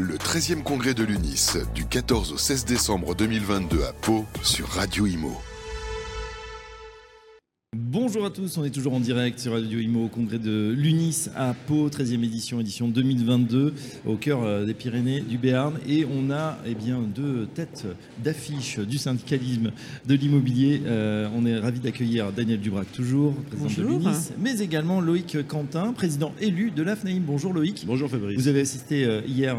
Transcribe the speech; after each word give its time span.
Le 0.00 0.16
13e 0.16 0.62
congrès 0.62 0.94
de 0.94 1.04
l'UNIS, 1.04 1.58
du 1.74 1.84
14 1.84 2.32
au 2.32 2.38
16 2.38 2.64
décembre 2.64 3.14
2022 3.14 3.84
à 3.84 3.92
Pau, 3.92 4.24
sur 4.42 4.66
Radio 4.68 5.06
Imo. 5.06 5.38
Bonjour 7.92 8.24
à 8.24 8.30
tous, 8.30 8.56
on 8.56 8.64
est 8.64 8.70
toujours 8.70 8.94
en 8.94 9.00
direct 9.00 9.40
sur 9.40 9.50
Radio 9.50 9.80
Imo 9.80 10.04
au 10.04 10.08
congrès 10.08 10.38
de 10.38 10.72
l'UNIS 10.78 11.28
à 11.34 11.54
Pau, 11.66 11.88
13e 11.88 12.22
édition, 12.22 12.60
édition 12.60 12.86
2022, 12.86 13.74
au 14.06 14.14
cœur 14.14 14.44
euh, 14.44 14.64
des 14.64 14.74
Pyrénées, 14.74 15.22
du 15.22 15.38
Béarn. 15.38 15.76
Et 15.88 16.06
on 16.08 16.30
a 16.30 16.56
eh 16.64 16.76
bien, 16.76 17.00
deux 17.00 17.46
têtes 17.46 17.86
d'affiche 18.22 18.78
du 18.78 18.96
syndicalisme 18.96 19.72
de 20.06 20.14
l'immobilier. 20.14 20.82
Euh, 20.86 21.28
on 21.34 21.44
est 21.44 21.58
ravi 21.58 21.80
d'accueillir 21.80 22.30
Daniel 22.30 22.60
Dubrac, 22.60 22.92
toujours, 22.92 23.34
président 23.34 23.82
de 23.82 23.88
l'UNIS, 23.88 24.34
mais 24.38 24.60
également 24.60 25.00
Loïc 25.00 25.44
Quentin, 25.48 25.92
président 25.92 26.32
élu 26.40 26.70
de 26.70 26.84
l'AFNAIM. 26.84 27.22
Bonjour 27.26 27.52
Loïc. 27.52 27.82
Bonjour 27.88 28.08
Fabrice. 28.08 28.38
Vous 28.38 28.46
avez 28.46 28.60
assisté 28.60 29.04
euh, 29.04 29.20
hier 29.26 29.56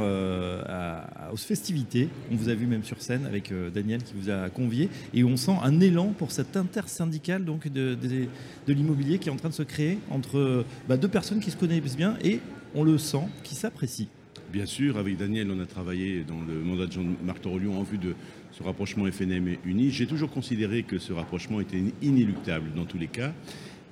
aux 1.33 1.35
festivités. 1.35 2.07
On 2.31 2.37
vous 2.37 2.47
a 2.47 2.53
vu 2.53 2.65
même 2.65 2.85
sur 2.85 3.01
scène 3.01 3.25
avec 3.25 3.51
Daniel 3.73 4.01
qui 4.03 4.13
vous 4.17 4.29
a 4.29 4.49
convié. 4.49 4.87
Et 5.13 5.25
on 5.25 5.35
sent 5.35 5.57
un 5.61 5.81
élan 5.81 6.13
pour 6.17 6.31
cette 6.31 6.55
intersyndicale 6.55 7.43
donc, 7.43 7.67
de, 7.67 7.97
de 8.25 8.71
de 8.71 8.77
l'immobilier 8.77 9.19
qui 9.19 9.29
est 9.29 9.31
en 9.31 9.37
train 9.37 9.49
de 9.49 9.53
se 9.53 9.63
créer 9.63 9.99
entre 10.09 10.65
bah, 10.87 10.97
deux 10.97 11.07
personnes 11.07 11.39
qui 11.39 11.51
se 11.51 11.57
connaissent 11.57 11.97
bien 11.97 12.17
et 12.23 12.39
on 12.73 12.83
le 12.83 12.97
sent, 12.97 13.25
qui 13.43 13.55
s'apprécient. 13.55 14.07
Bien 14.51 14.65
sûr, 14.65 14.97
avec 14.97 15.17
Daniel, 15.17 15.49
on 15.49 15.59
a 15.61 15.65
travaillé 15.65 16.23
dans 16.27 16.41
le 16.41 16.61
mandat 16.61 16.85
de 16.85 16.91
Jean-Marc 16.91 17.41
Torolion 17.41 17.79
en 17.79 17.83
vue 17.83 17.97
de 17.97 18.15
ce 18.51 18.63
rapprochement 18.63 19.05
FNM 19.09 19.47
et 19.47 19.59
Uni. 19.65 19.91
J'ai 19.91 20.07
toujours 20.07 20.29
considéré 20.29 20.83
que 20.83 20.99
ce 20.99 21.13
rapprochement 21.13 21.61
était 21.61 21.81
inéluctable 22.01 22.71
dans 22.75 22.83
tous 22.83 22.97
les 22.97 23.07
cas. 23.07 23.33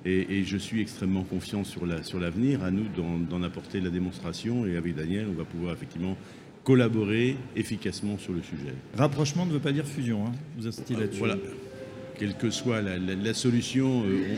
Et, 0.04 0.44
je 0.44 0.56
suis 0.56 0.80
extrêmement 0.80 1.24
confiant 1.24 1.64
sur 1.64 1.86
l'avenir. 1.86 2.58
Sur 2.58 2.64
à 2.64 2.70
nous 2.70 2.86
d'en 3.28 3.42
apporter 3.42 3.80
la 3.80 3.90
démonstration. 3.90 4.66
Et 4.66 4.76
avec 4.76 4.94
Daniel, 4.94 5.28
on 5.30 5.34
va 5.34 5.44
pouvoir 5.44 5.72
effectivement 5.72 6.16
collaborer 6.64 7.36
efficacement 7.56 8.18
sur 8.18 8.32
le 8.32 8.42
sujet. 8.42 8.74
Rapprochement 8.96 9.46
ne 9.46 9.52
veut 9.52 9.60
pas 9.60 9.72
dire 9.72 9.86
fusion. 9.86 10.26
Hein. 10.26 10.32
Vous 10.58 10.66
insistez 10.66 10.94
là-dessus. 10.94 11.18
Voilà 11.18 11.36
quelle 12.20 12.34
que 12.34 12.50
soit 12.50 12.82
la, 12.82 13.34
solution, 13.34 14.02
euh, 14.04 14.36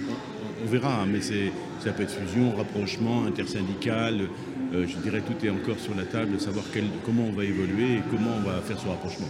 on, 0.65 0.71
verra, 0.71 1.03
hein, 1.03 1.07
mais 1.11 1.21
ça 1.21 1.91
peut 1.93 2.05
être 2.05 2.13
fusion, 2.13 2.55
rapprochement, 2.57 3.25
intersyndical, 3.27 4.29
euh, 4.73 4.87
je 4.87 4.97
dirais 4.99 5.21
tout 5.21 5.45
est 5.45 5.51
encore 5.51 5.81
sur 5.81 5.95
la 5.97 6.05
table, 6.05 6.41
savoir 6.41 6.65
comment 7.05 7.25
on 7.25 7.33
va 7.33 7.45
évoluer 7.45 7.95
et 7.95 8.03
comment 8.09 8.31
on 8.39 8.49
va 8.49 8.61
faire 8.61 8.79
ce 8.79 8.87
rapprochement. 8.87 9.27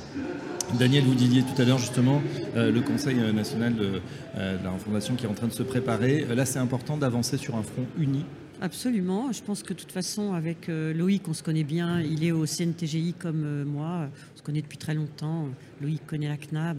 Daniel, 0.78 1.05
vous 1.05 1.14
disiez 1.14 1.42
tout 1.42 1.61
à 1.61 1.64
l'heure 1.64 1.78
justement 1.78 2.20
euh, 2.55 2.70
le 2.70 2.83
Conseil 2.83 3.17
national 3.33 3.75
de, 3.75 4.03
la 4.36 4.70
refondation 4.70 5.14
qui 5.14 5.25
est 5.25 5.28
en 5.28 5.34
train 5.34 5.48
de 5.48 5.53
se 5.53 5.62
préparer. 5.62 6.27
Là, 6.34 6.44
c'est 6.44 6.59
important 6.59 6.98
d'avancer 6.98 7.39
sur 7.39 7.56
un 7.56 7.62
front 7.62 7.87
uni 7.98 8.25
Absolument. 8.62 9.32
Je 9.32 9.42
pense 9.42 9.62
que 9.62 9.74
de 9.74 9.78
toute 9.78 9.92
façon, 9.92 10.34
avec 10.34 10.68
Loïc, 10.68 11.27
on 11.28 11.34
se 11.34 11.42
connaît 11.42 11.64
bien. 11.64 12.00
Il 12.00 12.24
est 12.24 12.30
au 12.30 12.46
CNTGI 12.46 13.14
comme 13.19 13.64
moi. 13.64 14.08
On 14.34 14.38
se 14.38 14.42
connaît 14.42 14.62
depuis 14.62 14.78
très 14.78 14.94
longtemps. 14.94 15.48
Loïc 15.80 16.06
connaît 16.06 16.28
la 16.28 16.36
CNAB 16.36 16.78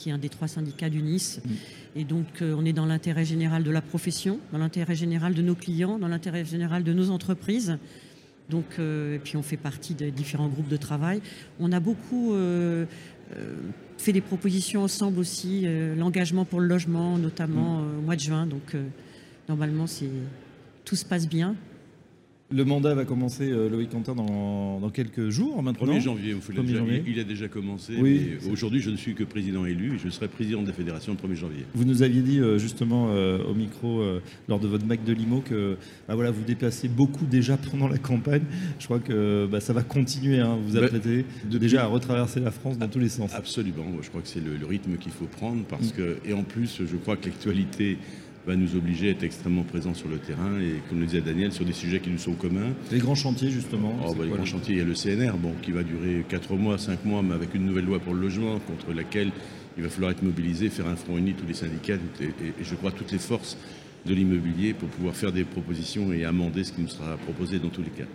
qui 0.00 0.08
est 0.08 0.12
un 0.12 0.18
des 0.18 0.30
trois 0.30 0.48
syndicats 0.48 0.88
du 0.88 1.02
Nice. 1.02 1.40
Mm. 1.44 1.50
Et 1.96 2.04
donc, 2.04 2.26
euh, 2.40 2.56
on 2.58 2.64
est 2.64 2.72
dans 2.72 2.86
l'intérêt 2.86 3.26
général 3.26 3.62
de 3.62 3.70
la 3.70 3.82
profession, 3.82 4.40
dans 4.50 4.58
l'intérêt 4.58 4.94
général 4.94 5.34
de 5.34 5.42
nos 5.42 5.54
clients, 5.54 5.98
dans 5.98 6.08
l'intérêt 6.08 6.44
général 6.44 6.82
de 6.82 6.92
nos 6.94 7.10
entreprises. 7.10 7.76
Donc, 8.48 8.64
euh, 8.78 9.16
et 9.16 9.18
puis, 9.18 9.36
on 9.36 9.42
fait 9.42 9.58
partie 9.58 9.94
des 9.94 10.10
différents 10.10 10.48
groupes 10.48 10.68
de 10.68 10.78
travail. 10.78 11.20
On 11.60 11.70
a 11.70 11.80
beaucoup 11.80 12.32
euh, 12.32 12.86
fait 13.98 14.12
des 14.12 14.22
propositions 14.22 14.82
ensemble 14.82 15.18
aussi, 15.18 15.66
l'engagement 15.96 16.46
pour 16.46 16.60
le 16.60 16.66
logement, 16.66 17.18
notamment 17.18 17.82
mm. 17.82 17.98
au 17.98 18.00
mois 18.00 18.16
de 18.16 18.20
juin. 18.20 18.46
Donc, 18.46 18.74
normalement, 19.48 19.86
tout 20.84 20.96
se 20.96 21.04
passe 21.04 21.28
bien. 21.28 21.56
Le 22.52 22.64
mandat 22.64 22.94
va 22.94 23.04
commencer, 23.04 23.48
euh, 23.48 23.68
Loïc 23.68 23.90
Quentin, 23.90 24.16
dans, 24.16 24.90
quelques 24.92 25.28
jours 25.28 25.62
maintenant. 25.62 25.92
1er 25.92 26.00
janvier, 26.00 27.04
il 27.06 27.20
a 27.20 27.24
déjà 27.24 27.46
commencé. 27.46 27.94
Aujourd'hui, 28.50 28.80
je 28.80 28.90
ne 28.90 28.96
suis 28.96 29.14
que 29.14 29.22
président 29.22 29.66
élu 29.66 29.94
et 29.94 29.98
je 29.98 30.08
serai 30.08 30.26
président 30.26 30.62
de 30.62 30.66
la 30.66 30.72
fédération 30.72 31.16
le 31.20 31.28
1er 31.28 31.36
janvier. 31.36 31.64
Vous 31.74 31.84
nous 31.84 32.02
aviez 32.02 32.22
dit 32.22 32.40
euh, 32.40 32.58
justement 32.58 33.10
euh, 33.10 33.38
au 33.44 33.54
micro 33.54 34.02
lors 34.48 34.58
de 34.58 34.66
votre 34.66 34.84
Mac 34.84 35.04
de 35.04 35.12
Limo 35.12 35.42
que 35.42 35.76
bah, 36.08 36.16
voilà, 36.16 36.32
vous 36.32 36.42
déplacez 36.42 36.88
beaucoup 36.88 37.24
déjà 37.24 37.56
pendant 37.56 37.86
la 37.86 37.98
campagne. 37.98 38.42
Je 38.80 38.86
crois 38.86 38.98
que 38.98 39.46
bah, 39.46 39.60
ça 39.60 39.72
va 39.72 39.82
continuer. 39.82 40.40
Hein, 40.40 40.58
vous 40.66 40.74
bah, 40.74 40.86
apprêtez 40.86 41.24
déjà 41.44 41.84
à 41.84 41.86
retraverser 41.86 42.40
la 42.40 42.50
France 42.50 42.78
dans 42.78 42.88
tous 42.88 42.98
les 42.98 43.08
sens. 43.08 43.32
Absolument. 43.32 43.84
Je 44.02 44.08
crois 44.08 44.22
que 44.22 44.28
c'est 44.28 44.40
le, 44.40 44.66
rythme 44.66 44.96
qu'il 44.96 45.12
faut 45.12 45.26
prendre 45.26 45.64
parce 45.64 45.92
mm. 45.92 45.96
que, 45.96 46.16
et 46.24 46.32
en 46.32 46.42
plus, 46.42 46.82
je 46.84 46.96
crois 46.96 47.16
que 47.16 47.26
l'actualité 47.26 47.98
va 48.46 48.56
nous 48.56 48.74
obliger 48.74 49.08
à 49.08 49.10
être 49.12 49.22
extrêmement 49.22 49.62
présents 49.62 49.94
sur 49.94 50.08
le 50.08 50.18
terrain 50.18 50.58
et, 50.60 50.80
comme 50.88 51.00
le 51.00 51.06
disait 51.06 51.20
Daniel, 51.20 51.52
sur 51.52 51.64
des 51.64 51.72
sujets 51.72 52.00
qui 52.00 52.10
nous 52.10 52.18
sont 52.18 52.32
communs. 52.32 52.72
Les 52.90 52.98
grands 52.98 53.14
chantiers, 53.14 53.50
justement 53.50 53.94
oh, 54.06 54.14
bah, 54.14 54.24
Les 54.24 54.30
grands 54.30 54.44
chantiers, 54.44 54.74
il 54.74 54.78
y 54.78 54.82
a 54.82 54.84
le 54.84 54.94
CNR, 54.94 55.36
bon, 55.36 55.52
qui 55.62 55.72
va 55.72 55.82
durer 55.82 56.24
4 56.28 56.54
mois, 56.54 56.78
5 56.78 57.04
mois, 57.04 57.22
mais 57.22 57.34
avec 57.34 57.54
une 57.54 57.66
nouvelle 57.66 57.84
loi 57.84 57.98
pour 57.98 58.14
le 58.14 58.20
logement, 58.20 58.58
contre 58.60 58.92
laquelle 58.94 59.30
il 59.76 59.82
va 59.82 59.88
falloir 59.88 60.10
être 60.10 60.22
mobilisé, 60.22 60.68
faire 60.68 60.88
un 60.88 60.96
front 60.96 61.16
uni, 61.18 61.34
tous 61.34 61.46
les 61.46 61.54
syndicats 61.54 61.96
et, 62.20 62.24
et 62.24 62.64
je 62.64 62.74
crois 62.74 62.90
toutes 62.90 63.12
les 63.12 63.18
forces 63.18 63.56
de 64.06 64.14
l'immobilier 64.14 64.74
pour 64.74 64.88
pouvoir 64.88 65.14
faire 65.14 65.32
des 65.32 65.44
propositions 65.44 66.12
et 66.12 66.24
amender 66.24 66.64
ce 66.64 66.72
qui 66.72 66.80
nous 66.80 66.88
sera 66.88 67.16
proposé 67.18 67.58
dans 67.58 67.68
tous 67.68 67.82
les 67.82 67.90
cas. 67.90 68.08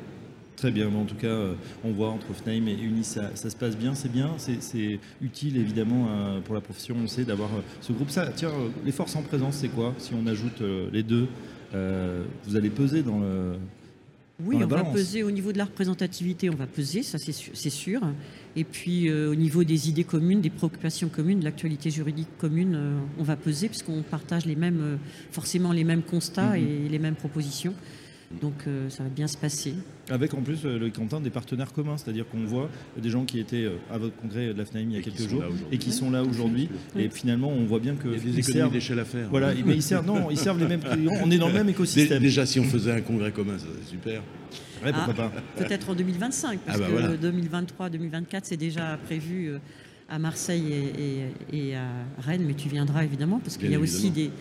Très 0.57 0.71
bien, 0.71 0.87
en 0.87 1.03
tout 1.03 1.15
cas, 1.15 1.27
euh, 1.27 1.53
on 1.83 1.91
voit 1.91 2.09
entre 2.09 2.33
FNAIM 2.33 2.67
et 2.69 2.75
Unis, 2.81 3.03
ça, 3.03 3.35
se 3.35 3.55
passe 3.55 3.75
bien, 3.75 3.93
c'est 3.93 4.11
bien, 4.11 4.31
c'est 4.37 4.99
utile 5.21 5.57
évidemment 5.57 6.07
euh, 6.09 6.39
pour 6.39 6.55
la 6.55 6.61
profession, 6.61 6.95
on 7.03 7.07
sait, 7.07 7.25
d'avoir 7.25 7.49
euh, 7.55 7.61
ce 7.81 7.91
groupe. 7.91 8.09
Ça, 8.09 8.31
tiens, 8.33 8.51
les 8.85 8.93
forces 8.93 9.15
en 9.17 9.21
présence, 9.21 9.55
c'est 9.55 9.67
quoi 9.67 9.93
Si 9.97 10.13
on 10.13 10.25
ajoute 10.27 10.61
les 10.93 11.03
deux, 11.03 11.27
vous 11.73 12.55
allez 12.55 12.69
peser 12.69 13.03
dans 13.03 13.19
le. 13.19 13.55
Oui, 14.43 14.57
on 14.61 14.67
va 14.67 14.83
peser 14.83 15.23
au 15.23 15.31
niveau 15.31 15.53
de 15.53 15.57
la 15.57 15.63
représentativité, 15.65 16.49
on 16.49 16.55
va 16.55 16.67
peser, 16.67 17.03
ça 17.03 17.17
c'est 17.17 17.69
sûr. 17.69 18.01
Et 18.55 18.63
puis 18.63 19.11
au 19.11 19.35
niveau 19.35 19.65
des 19.65 19.89
idées 19.89 20.03
communes, 20.03 20.39
des 20.39 20.49
préoccupations 20.49 21.09
communes, 21.09 21.39
de 21.39 21.45
l'actualité 21.45 21.89
juridique 21.89 22.29
commune, 22.37 22.77
on 23.17 23.23
va 23.23 23.35
peser 23.35 23.67
puisqu'on 23.67 24.03
partage 24.03 24.45
les 24.45 24.55
mêmes, 24.55 24.99
forcément 25.31 25.73
les 25.73 25.83
mêmes 25.83 26.01
constats 26.01 26.55
mm-hmm. 26.55 26.85
et 26.85 26.89
les 26.89 26.99
mêmes 26.99 27.15
propositions. 27.15 27.73
Donc 28.31 28.53
euh, 28.67 28.89
ça 28.89 29.03
va 29.03 29.09
bien 29.09 29.27
se 29.27 29.37
passer. 29.37 29.75
Avec 30.09 30.33
en 30.33 30.41
plus 30.41 30.65
euh, 30.65 30.79
le 30.79 30.89
Quentin 30.89 31.19
des 31.21 31.29
partenaires 31.29 31.71
communs, 31.73 31.97
c'est-à-dire 31.97 32.25
qu'on 32.27 32.43
voit 32.43 32.69
des 32.97 33.09
gens 33.09 33.23
qui 33.23 33.39
étaient 33.39 33.65
euh, 33.65 33.77
à 33.91 33.97
votre 33.97 34.15
congrès 34.15 34.53
de 34.53 34.57
la 34.57 34.65
FNAIM 34.65 34.89
il 34.89 34.95
y 34.95 34.99
a 34.99 35.01
quelques 35.01 35.29
jours 35.29 35.43
et 35.71 35.77
qui 35.77 35.91
sont 35.91 36.09
là 36.09 36.23
aujourd'hui. 36.23 36.69
Et 36.97 37.09
finalement, 37.09 37.49
on 37.49 37.65
voit 37.65 37.79
bien 37.79 37.95
que. 37.95 38.07
Il 38.07 38.13
y 38.13 38.17
a 38.17 38.33
des 38.33 38.39
économies 38.39 38.71
d'échelle 38.71 38.99
à 38.99 39.05
faire. 39.05 39.27
Voilà, 39.29 39.53
mais 39.65 39.75
ils 39.75 39.83
servent, 39.83 40.05
non, 40.05 40.31
ils 40.31 40.37
servent 40.37 40.59
les 40.59 40.67
mêmes 40.67 40.81
clients. 40.81 41.13
On 41.23 41.29
est 41.31 41.37
dans 41.37 41.47
le 41.47 41.53
même 41.53 41.69
écosystème. 41.69 42.21
Déjà, 42.21 42.45
si 42.45 42.59
on 42.59 42.63
faisait 42.63 42.91
un 42.91 43.01
congrès 43.01 43.31
commun, 43.31 43.57
ça 43.57 43.65
serait 43.65 43.89
super. 43.89 44.21
Ouais, 44.83 44.91
pourquoi 44.91 45.13
pas 45.13 45.31
Peut-être 45.57 45.89
en 45.89 45.95
2025, 45.95 46.59
parce 46.59 46.79
ah 46.81 46.87
bah 46.91 47.15
que 47.17 47.87
2023-2024, 47.87 48.41
c'est 48.43 48.57
déjà 48.57 48.97
prévu 49.05 49.51
à 50.09 50.19
Marseille 50.19 50.73
et, 51.51 51.75
à 51.75 51.87
Rennes, 52.21 52.43
mais 52.45 52.53
tu 52.53 52.69
viendras 52.69 53.03
évidemment, 53.03 53.39
parce 53.39 53.57
qu'il 53.57 53.71
y 53.71 53.75
a 53.75 53.79
aussi 53.79 54.09
des 54.09 54.31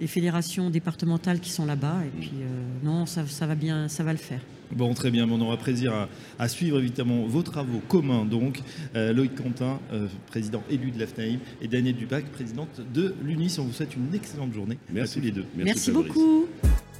les 0.00 0.06
fédérations 0.06 0.70
départementales 0.70 1.40
qui 1.40 1.50
sont 1.50 1.66
là-bas. 1.66 1.98
Et 2.06 2.20
puis, 2.20 2.32
euh, 2.40 2.84
non, 2.84 3.06
ça, 3.06 3.22
va 3.46 3.54
bien, 3.54 3.88
ça 3.88 4.02
va 4.02 4.12
le 4.12 4.18
faire. 4.18 4.40
Bon, 4.72 4.94
très 4.94 5.10
bien. 5.10 5.28
On 5.30 5.40
aura 5.40 5.56
plaisir 5.56 6.08
à, 6.38 6.48
suivre 6.48 6.78
évidemment 6.78 7.26
vos 7.26 7.42
travaux 7.42 7.80
communs. 7.88 8.24
Donc, 8.24 8.60
euh, 8.94 9.12
Loïc 9.12 9.34
Quentin, 9.34 9.80
euh, 9.92 10.06
président 10.28 10.62
élu 10.70 10.90
de 10.90 10.98
l'AFNAIM, 10.98 11.38
et 11.60 11.68
Daniel 11.68 11.96
Dubac, 11.96 12.24
présidente 12.26 12.80
de 12.94 13.14
l'UNIS. 13.22 13.56
On 13.58 13.64
vous 13.64 13.72
souhaite 13.72 13.94
une 13.96 14.14
excellente 14.14 14.54
journée. 14.54 14.78
Merci 14.92 15.18
à 15.18 15.20
tous 15.20 15.26
les 15.26 15.32
deux. 15.32 15.44
Merci, 15.56 15.90
beaucoup. 15.90 16.46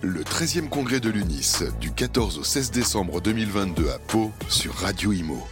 Le 0.03 0.22
13e 0.22 0.69
congrès 0.69 1.00
de 1.00 1.11
l'UNIS, 1.11 1.62
du 1.81 1.93
14 1.93 2.38
au 2.38 2.44
16 2.44 2.71
décembre 2.71 3.21
2022 3.21 3.88
à 3.91 3.99
Pau, 3.99 4.32
sur 4.49 4.75
Radio 4.75 5.12
Imo. 5.12 5.47